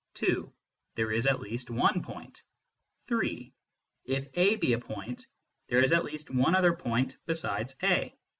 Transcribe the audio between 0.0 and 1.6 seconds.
(2) There is at